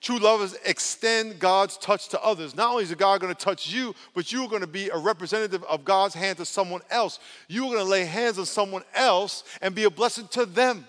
[0.00, 2.56] True lovers extend God's touch to others.
[2.56, 5.62] Not only is God going to touch you, but you're going to be a representative
[5.64, 7.20] of God's hand to someone else.
[7.46, 10.86] You're going to lay hands on someone else and be a blessing to them.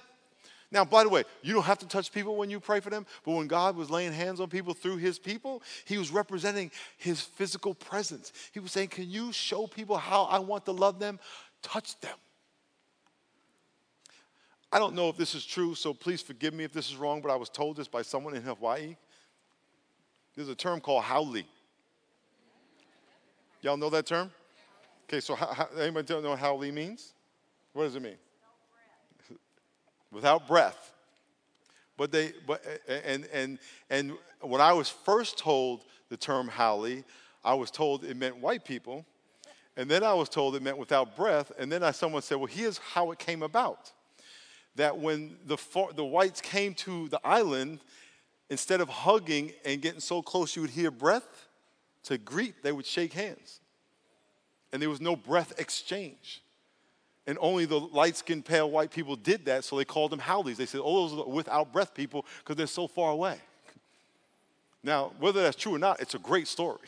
[0.74, 3.06] Now, by the way, you don't have to touch people when you pray for them,
[3.24, 7.22] but when God was laying hands on people through his people, he was representing his
[7.22, 8.34] physical presence.
[8.52, 11.20] He was saying, Can you show people how I want to love them?
[11.62, 12.18] Touch them.
[14.72, 17.22] I don't know if this is true, so please forgive me if this is wrong,
[17.22, 18.96] but I was told this by someone in Hawaii.
[20.36, 21.44] There's a term called haole.
[23.62, 24.32] Y'all know that term?
[25.08, 27.14] Okay, so how, how, anybody know what haole means?
[27.74, 28.18] What does it mean?
[30.14, 30.94] Without breath.
[31.98, 37.04] But they, but and and and when I was first told the term haole,
[37.44, 39.06] I was told it meant white people,
[39.76, 42.48] and then I was told it meant without breath, and then I, someone said, "Well,
[42.48, 43.92] here's how it came about."
[44.76, 45.58] that when the,
[45.96, 47.80] the whites came to the island,
[48.50, 51.48] instead of hugging and getting so close you would hear breath
[52.04, 53.60] to greet, they would shake hands.
[54.72, 56.43] And there was no breath exchange.
[57.26, 60.58] And only the light skinned, pale white people did that, so they called them haoles.
[60.58, 63.38] They said, oh, those are without breath people because they're so far away.
[64.84, 66.88] Now, whether that's true or not, it's a great story.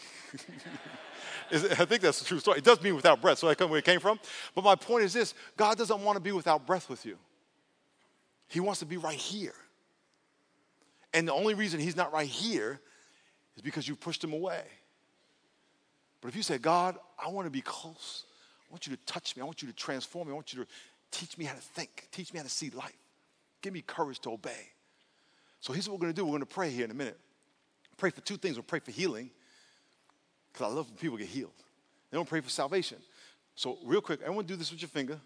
[1.52, 2.58] I think that's a true story.
[2.58, 4.20] It does mean without breath, so I come where it came from.
[4.54, 7.18] But my point is this God doesn't want to be without breath with you.
[8.48, 9.54] He wants to be right here.
[11.14, 12.82] And the only reason he's not right here
[13.56, 14.64] is because you pushed him away.
[16.20, 18.26] But if you say, God, I want to be close,
[18.76, 20.70] want you to touch me, I want you to transform me, I want you to
[21.10, 22.92] teach me how to think, teach me how to see life,
[23.62, 24.68] give me courage to obey.
[25.62, 27.18] So here's what we're going to do we're going to pray here in a minute.
[27.96, 28.58] Pray for two things.
[28.58, 29.32] We'll pray for healing,
[30.52, 31.54] because I love when people get healed.
[32.12, 32.98] Then we'll pray for salvation.
[33.56, 35.18] So, real quick, everyone do this with your finger.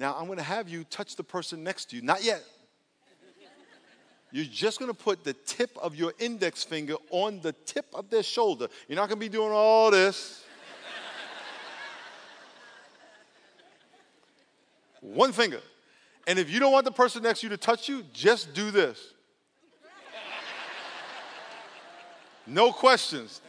[0.00, 2.02] Now, I'm going to have you touch the person next to you.
[2.02, 2.42] Not yet.
[4.32, 8.10] you're just going to put the tip of your index finger on the tip of
[8.10, 8.66] their shoulder.
[8.88, 10.44] You're not going to be doing all this.
[15.00, 15.60] One finger.
[16.26, 18.70] And if you don't want the person next to you to touch you, just do
[18.70, 19.14] this.
[22.46, 23.40] No questions.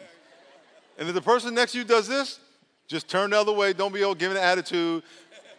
[0.97, 2.39] And if the person next to you does this,
[2.87, 3.73] just turn the other way.
[3.73, 5.03] Don't be all giving an attitude.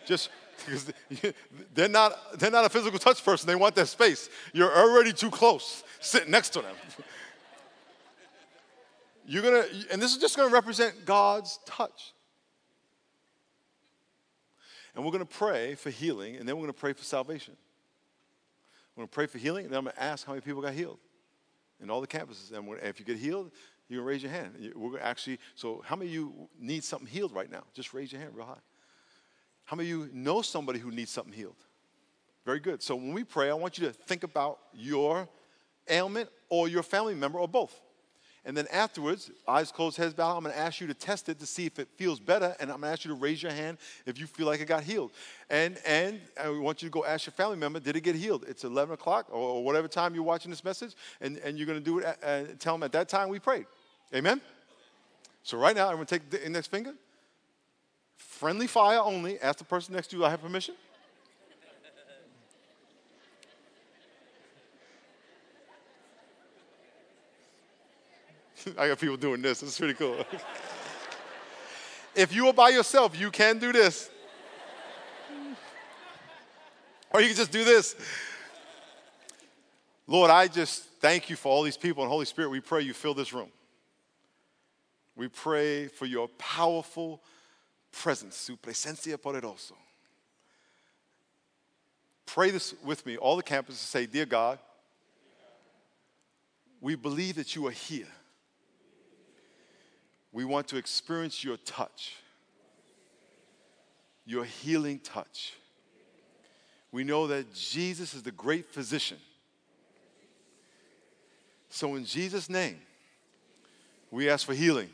[0.07, 0.31] Just
[0.65, 0.93] because
[1.75, 3.47] they're not, they're not a physical touch person.
[3.47, 4.29] They want that space.
[4.53, 6.75] You're already too close, sitting next to them.
[9.27, 12.13] You're gonna, and this is just gonna represent God's touch.
[14.95, 17.57] And we're gonna pray for healing, and then we're gonna pray for salvation.
[18.95, 20.99] We're gonna pray for healing, and then I'm gonna ask how many people got healed
[21.81, 22.53] in all the campuses.
[22.53, 23.51] And if you get healed,
[23.89, 24.73] you can raise your hand.
[24.75, 27.65] We're gonna actually, so how many of you need something healed right now?
[27.75, 28.61] Just raise your hand real high.
[29.65, 31.57] How many of you know somebody who needs something healed?
[32.45, 32.83] Very good.
[32.83, 35.29] So when we pray, I want you to think about your
[35.89, 37.81] ailment or your family member or both.
[38.45, 41.47] And then afterwards, eyes closed, heads bowed, I'm to ask you to test it to
[41.47, 42.57] see if it feels better.
[42.59, 44.83] And I'm to ask you to raise your hand if you feel like it got
[44.83, 45.13] healed.
[45.49, 48.45] And, and I want you to go ask your family member, did it get healed?
[48.49, 50.95] It's 11 o'clock or whatever time you're watching this message.
[51.21, 53.67] And, and you're to do it, at, tell them at that time we prayed.
[54.13, 54.41] Amen?
[55.45, 56.95] So right now, I'm to take the index finger.
[58.17, 59.41] Friendly fire only.
[59.41, 60.75] Ask the person next to you, I have permission.
[68.79, 69.63] I got people doing this.
[69.63, 70.25] It's pretty cool.
[72.15, 74.11] if you are by yourself, you can do this.
[77.11, 77.95] or you can just do this.
[80.07, 82.03] Lord, I just thank you for all these people.
[82.03, 83.51] And Holy Spirit, we pray you fill this room.
[85.15, 87.23] We pray for your powerful
[87.91, 89.75] presence, su presencia poderoso.
[92.25, 94.59] Pray this with me, all the campuses say, Dear God,
[96.81, 98.07] we believe that you are here.
[100.33, 102.17] We want to experience your touch,
[104.25, 105.53] your healing touch.
[106.91, 109.19] We know that Jesus is the great physician.
[111.69, 112.79] So, in Jesus' name,
[114.11, 114.91] we ask for healing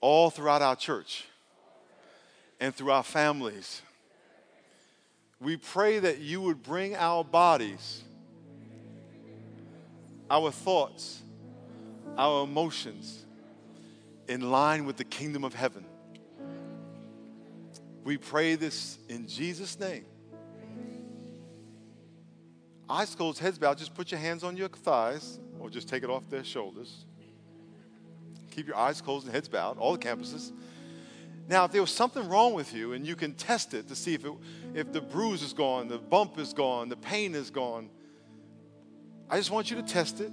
[0.00, 1.24] all throughout our church
[2.60, 3.82] and through our families.
[5.40, 8.02] We pray that you would bring our bodies,
[10.28, 11.22] our thoughts,
[12.16, 13.24] our emotions
[14.28, 15.84] in line with the kingdom of heaven.
[18.04, 20.04] We pray this in Jesus' name.
[22.88, 23.78] Eyes closed, heads bowed.
[23.78, 27.04] Just put your hands on your thighs or just take it off their shoulders.
[28.50, 30.52] Keep your eyes closed and heads bowed, all the campuses.
[31.48, 34.14] Now, if there was something wrong with you and you can test it to see
[34.14, 34.32] if, it,
[34.74, 37.88] if the bruise is gone, the bump is gone, the pain is gone,
[39.30, 40.32] I just want you to test it.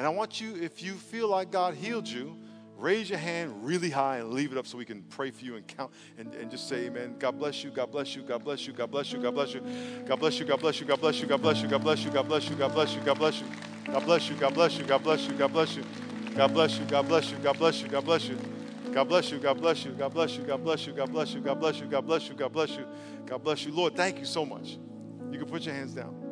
[0.00, 2.34] And I want you, if you feel like God healed you,
[2.78, 5.56] raise your hand really high and leave it up so we can pray for you
[5.56, 7.16] and count and, and just say amen.
[7.18, 9.60] God bless you, God bless you, God bless you, God bless you, God bless you,
[10.06, 12.08] God bless you, God bless you, God bless you, God bless you, God bless you,
[12.08, 13.46] God bless you, God bless you, God bless you.
[13.90, 14.36] God bless you.
[14.36, 14.84] God bless you.
[14.86, 15.36] God bless you.
[15.36, 15.76] God bless you.
[16.36, 17.88] God bless you.
[17.90, 18.28] God bless you.
[18.30, 18.88] God bless you.
[18.94, 19.38] God bless you.
[19.40, 19.92] God bless you.
[19.92, 20.42] God bless you.
[20.42, 20.86] God bless you.
[20.86, 20.92] God bless you.
[20.92, 21.40] God bless you.
[21.40, 21.86] God bless you.
[21.86, 22.34] God bless you.
[22.34, 22.86] God bless you.
[23.26, 23.72] God bless you.
[23.72, 24.78] Lord, thank you so much.
[25.30, 26.29] You can put your hands down.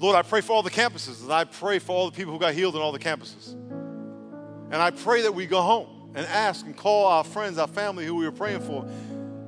[0.00, 2.38] Lord, I pray for all the campuses, and I pray for all the people who
[2.38, 3.52] got healed in all the campuses.
[3.52, 8.06] And I pray that we go home and ask and call our friends, our family
[8.06, 8.88] who we were praying for,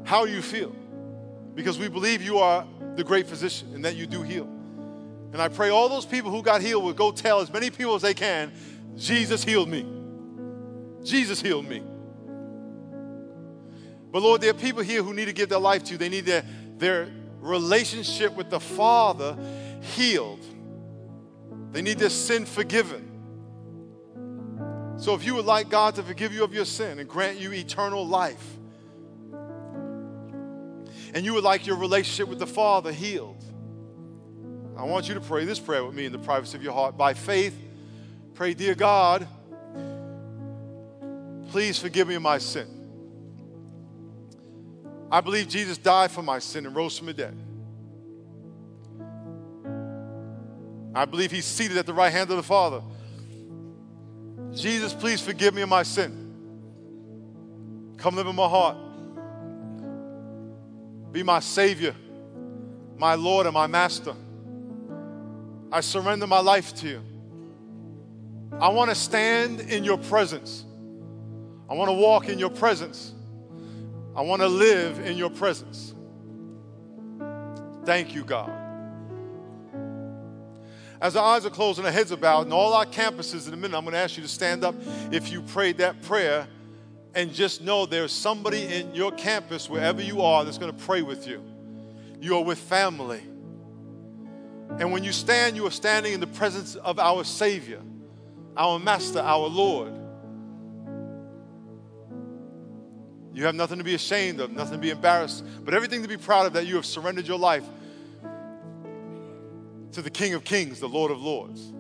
[0.05, 0.75] how you feel?
[1.55, 4.49] Because we believe you are the great physician and that you do heal.
[5.33, 7.95] And I pray all those people who got healed will go tell as many people
[7.95, 8.53] as they can
[8.97, 9.87] Jesus healed me.
[11.03, 11.83] Jesus healed me.
[14.13, 15.99] But Lord, there are people here who need to give their life to you.
[15.99, 16.45] They need their,
[16.77, 17.09] their
[17.41, 19.39] relationship with the Father
[19.81, 20.45] healed.
[21.73, 23.07] They need their sin forgiven.
[24.97, 27.53] So if you would like God to forgive you of your sin and grant you
[27.53, 28.45] eternal life,
[31.15, 33.43] and you would like your relationship with the Father healed,
[34.77, 36.97] I want you to pray this prayer with me in the privacy of your heart.
[36.97, 37.59] By faith,
[38.35, 39.27] pray, Dear God,
[41.51, 42.67] please forgive me of my sin.
[45.11, 47.37] I believe Jesus died for my sin and rose from the dead.
[50.95, 52.83] I believe he's seated at the right hand of the Father.
[54.53, 57.95] Jesus, please forgive me of my sin.
[57.97, 58.77] Come live in my heart.
[61.13, 61.95] Be my Savior,
[62.97, 64.15] my Lord, and my Master.
[65.73, 67.03] I surrender my life to you.
[68.61, 70.65] I want to stand in your presence.
[71.69, 73.13] I want to walk in your presence.
[74.17, 75.95] I want to live in your presence.
[77.85, 78.60] Thank you, God.
[81.01, 83.55] As our eyes are closed and our heads are bowed, and all our campuses in
[83.55, 84.75] a minute, I'm going to ask you to stand up
[85.11, 86.47] if you prayed that prayer
[87.15, 91.03] and just know there's somebody in your campus, wherever you are, that's going to pray
[91.03, 91.43] with you.
[92.21, 93.23] You are with family.
[94.79, 97.81] And when you stand, you are standing in the presence of our Savior,
[98.57, 99.93] our Master, our Lord.
[103.33, 106.17] You have nothing to be ashamed of, nothing to be embarrassed, but everything to be
[106.19, 107.65] proud of that you have surrendered your life
[109.93, 111.73] to the King of Kings, the Lord of Lords.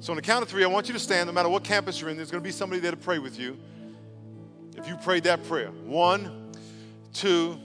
[0.00, 2.00] So, on the count of three, I want you to stand, no matter what campus
[2.00, 3.56] you're in, there's going to be somebody there to pray with you.
[4.76, 6.52] If you prayed that prayer, one,
[7.12, 7.58] two,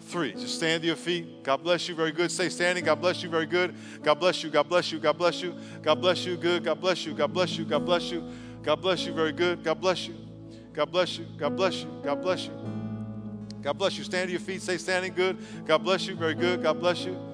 [0.00, 0.32] three.
[0.32, 1.42] Just stand to your feet.
[1.42, 1.94] God bless you.
[1.94, 2.30] Very good.
[2.30, 2.84] Stay standing.
[2.84, 3.28] God bless you.
[3.28, 3.74] Very good.
[4.02, 4.50] God bless you.
[4.50, 4.98] God bless you.
[4.98, 5.54] God bless you.
[5.82, 6.36] God bless you.
[6.36, 6.64] Good.
[6.64, 7.14] God bless you.
[7.14, 7.64] God bless you.
[7.64, 8.22] God bless you.
[8.62, 9.12] God bless you.
[9.12, 9.64] Very good.
[9.64, 10.14] God bless you.
[10.72, 11.26] God bless you.
[11.36, 11.90] God bless you.
[12.02, 12.52] God bless you.
[13.62, 14.04] God bless you.
[14.04, 14.62] Stand to your feet.
[14.62, 15.14] Stay standing.
[15.14, 15.38] Good.
[15.66, 16.14] God bless you.
[16.14, 16.62] Very good.
[16.62, 17.33] God bless you.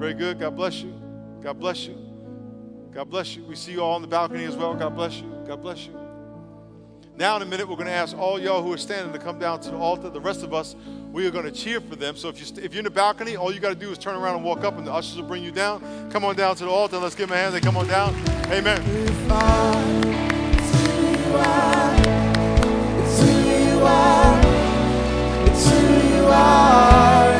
[0.00, 0.40] Very good.
[0.40, 0.94] God bless you.
[1.42, 1.94] God bless you.
[2.94, 3.44] God bless you.
[3.44, 4.72] We see you all on the balcony as well.
[4.74, 5.30] God bless you.
[5.46, 5.94] God bless you.
[7.18, 9.38] Now, in a minute, we're going to ask all y'all who are standing to come
[9.38, 10.08] down to the altar.
[10.08, 10.74] The rest of us,
[11.12, 12.16] we are going to cheer for them.
[12.16, 13.98] So if, you st- if you're in the balcony, all you got to do is
[13.98, 15.82] turn around and walk up, and the ushers will bring you down.
[16.10, 17.54] Come on down to the altar, let's give them a hand.
[17.54, 18.14] They come on down.
[18.50, 18.80] Amen.
[18.80, 19.10] It's
[23.20, 24.40] who you are,
[25.44, 25.76] it's who
[26.08, 27.39] you are,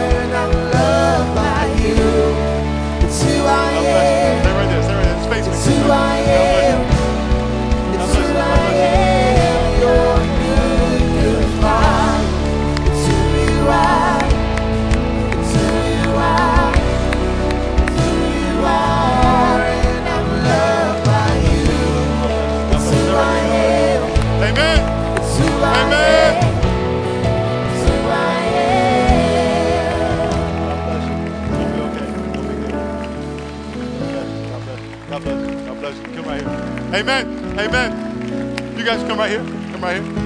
[39.20, 39.44] right here.
[39.72, 40.19] Come right here.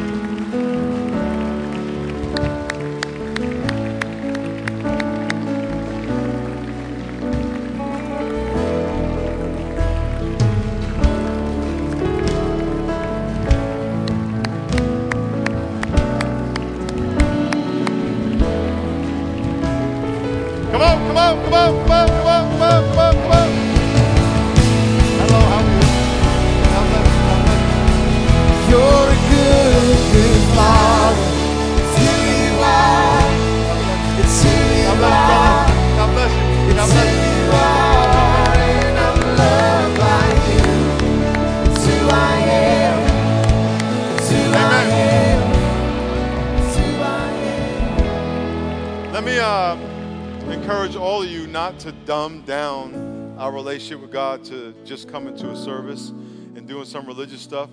[55.45, 57.69] To a service and doing some religious stuff.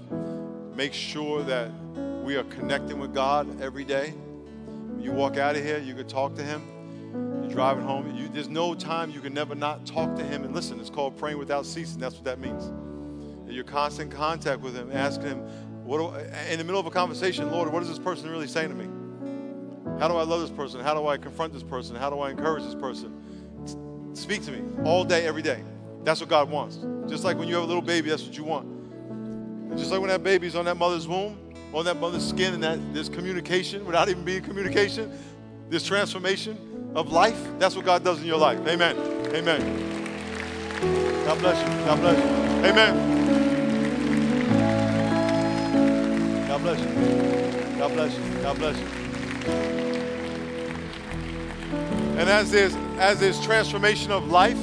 [0.75, 1.71] Make sure that
[2.23, 4.09] we are connecting with God every day.
[4.09, 6.61] When you walk out of here, you can talk to Him.
[7.41, 8.15] You're driving home.
[8.15, 10.79] You, there's no time you can never not talk to Him and listen.
[10.79, 11.99] It's called praying without ceasing.
[11.99, 12.71] That's what that means.
[13.47, 15.39] You're constant contact with Him, asking Him,
[15.83, 16.17] what do,
[16.49, 18.87] in the middle of a conversation, Lord, what is this person really saying to me?
[19.99, 20.79] How do I love this person?
[20.79, 21.95] How do I confront this person?
[21.95, 24.13] How do I encourage this person?
[24.13, 25.63] Speak to me all day, every day.
[26.03, 26.79] That's what God wants.
[27.09, 28.65] Just like when you have a little baby, that's what you want.
[28.65, 31.37] And just like when that baby's on that mother's womb,
[31.73, 35.11] on that mother's skin, and that there's communication without even being communication,
[35.69, 38.59] this transformation of life, that's what God does in your life.
[38.67, 38.97] Amen.
[39.33, 41.25] Amen.
[41.25, 41.85] God bless you.
[41.85, 42.25] God bless you.
[42.69, 43.21] Amen.
[46.47, 47.77] God bless you.
[47.77, 48.23] God bless you.
[48.41, 48.87] God bless you.
[52.17, 54.59] And as there's as there's transformation of life,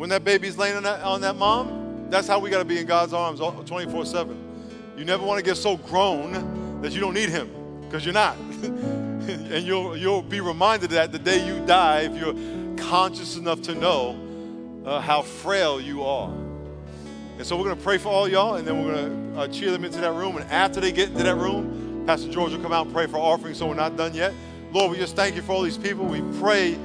[0.00, 2.78] when that baby's laying on that, on that mom, that's how we got to be
[2.78, 4.94] in God's arms 24 7.
[4.96, 7.50] You never want to get so grown that you don't need Him,
[7.82, 8.34] because you're not.
[8.62, 12.32] and you'll, you'll be reminded of that the day you die if you're
[12.78, 16.32] conscious enough to know uh, how frail you are.
[17.36, 19.48] And so we're going to pray for all y'all, and then we're going to uh,
[19.48, 20.38] cheer them into that room.
[20.38, 23.18] And after they get into that room, Pastor George will come out and pray for
[23.18, 24.32] offering, so we're not done yet.
[24.72, 26.06] Lord, we just thank you for all these people.
[26.06, 26.78] We pray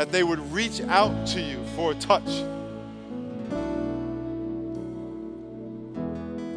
[0.00, 2.24] that they would reach out to you for a touch.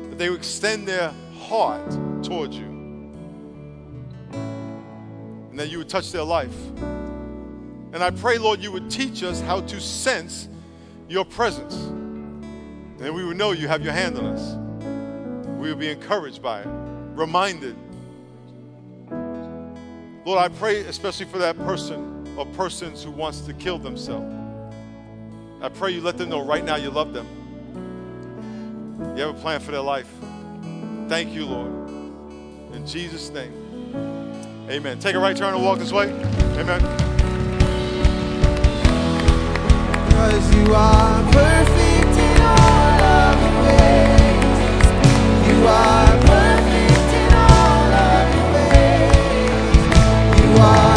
[0.08, 1.92] That they would extend their heart
[2.24, 2.64] towards you.
[5.52, 6.56] And that you would touch their life.
[7.92, 10.48] And I pray, Lord, you would teach us how to sense
[11.10, 11.76] your presence.
[11.76, 14.56] And we would know you have your hand on us.
[15.60, 16.68] We would be encouraged by it,
[17.14, 17.76] reminded.
[20.24, 24.34] Lord, I pray especially for that person or persons who wants to kill themselves.
[25.62, 27.28] I pray you let them know right now you love them.
[29.16, 30.10] You have a plan for their life.
[31.08, 31.72] Thank you, Lord.
[32.74, 33.54] In Jesus' name.
[34.70, 35.00] Amen.
[35.00, 36.10] Take a right turn and walk this way.
[36.58, 36.82] Amen.
[40.12, 44.88] Cause you are perfect in all of your ways.
[45.48, 49.22] You are perfect in all of your ways.
[50.40, 50.93] You are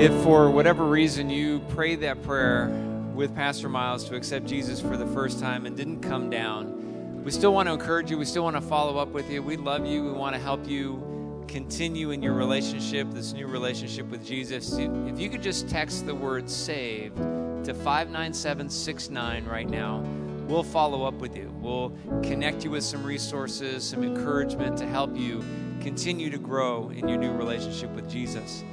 [0.00, 2.68] If for whatever reason you prayed that prayer
[3.14, 7.30] with Pastor Miles to accept Jesus for the first time and didn't come down, we
[7.30, 8.16] still want to encourage you.
[8.16, 9.42] We still want to follow up with you.
[9.42, 10.02] We love you.
[10.02, 14.72] We want to help you continue in your relationship, this new relationship with Jesus.
[14.72, 19.98] If you could just text the word saved to 59769 right now,
[20.48, 21.54] we'll follow up with you.
[21.60, 21.92] We'll
[22.22, 25.44] connect you with some resources, some encouragement to help you
[25.82, 28.64] continue to grow in your new relationship with Jesus.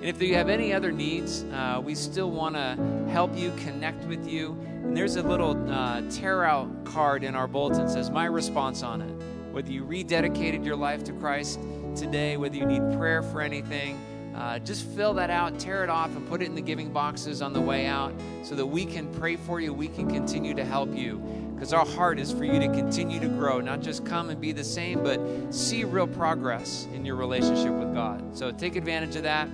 [0.00, 2.74] And if you have any other needs, uh, we still want to
[3.10, 4.58] help you, connect with you.
[4.82, 8.82] And there's a little uh, tear out card in our bulletin that says My Response
[8.82, 9.52] on it.
[9.52, 11.60] Whether you rededicated your life to Christ
[11.94, 14.00] today, whether you need prayer for anything,
[14.34, 17.42] uh, just fill that out, tear it off, and put it in the giving boxes
[17.42, 19.74] on the way out so that we can pray for you.
[19.74, 21.18] We can continue to help you
[21.54, 24.52] because our heart is for you to continue to grow, not just come and be
[24.52, 25.20] the same, but
[25.52, 28.34] see real progress in your relationship with God.
[28.34, 29.46] So take advantage of that.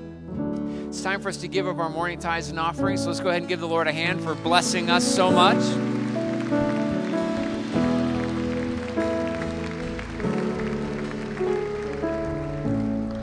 [0.88, 3.02] It's time for us to give of our morning tithes and offerings.
[3.02, 5.56] So let's go ahead and give the Lord a hand for blessing us so much.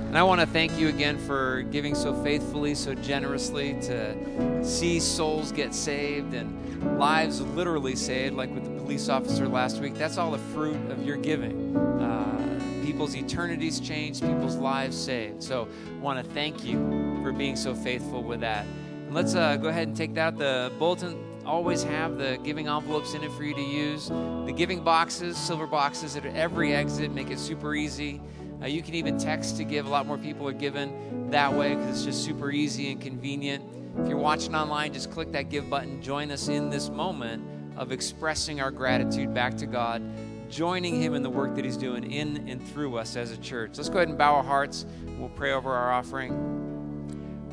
[0.07, 4.99] And I want to thank you again for giving so faithfully, so generously to see
[4.99, 9.95] souls get saved and lives literally saved, like with the police officer last week.
[9.95, 11.77] That's all the fruit of your giving.
[11.77, 15.41] Uh, people's eternities changed, people's lives saved.
[15.41, 18.65] So I want to thank you for being so faithful with that.
[18.65, 20.37] And let's uh, go ahead and take that.
[20.37, 24.09] The bulletin always have the giving envelopes in it for you to use.
[24.09, 28.21] The giving boxes, silver boxes at every exit, make it super easy.
[28.61, 29.85] Uh, you can even text to give.
[29.85, 33.63] A lot more people are given that way because it's just super easy and convenient.
[33.99, 36.01] If you're watching online, just click that give button.
[36.01, 37.43] Join us in this moment
[37.75, 40.01] of expressing our gratitude back to God,
[40.49, 43.77] joining Him in the work that He's doing in and through us as a church.
[43.77, 44.85] Let's go ahead and bow our hearts.
[45.17, 46.62] We'll pray over our offering.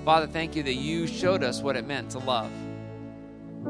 [0.04, 2.50] Father, thank you that you showed us what it meant to love.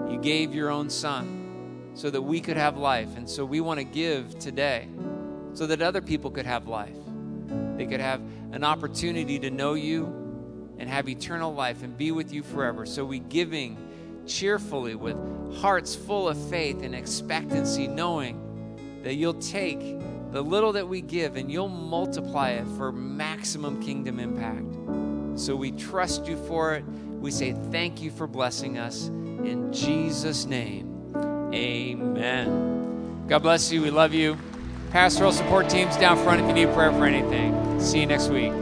[0.08, 3.16] You gave your own Son so that we could have life.
[3.16, 4.86] And so we want to give today
[5.54, 6.94] so that other people could have life.
[7.76, 8.20] They could have
[8.52, 10.06] an opportunity to know you
[10.78, 12.86] and have eternal life and be with you forever.
[12.86, 13.76] So we giving
[14.26, 15.16] cheerfully with
[15.56, 19.80] hearts full of faith and expectancy, knowing that you'll take
[20.30, 25.09] the little that we give and you'll multiply it for maximum kingdom impact.
[25.36, 26.84] So we trust you for it.
[26.84, 29.08] We say thank you for blessing us.
[29.08, 31.12] In Jesus' name,
[31.54, 33.24] amen.
[33.26, 33.82] God bless you.
[33.82, 34.36] We love you.
[34.90, 37.80] Pastoral support teams down front if you need prayer for anything.
[37.80, 38.52] See you next week.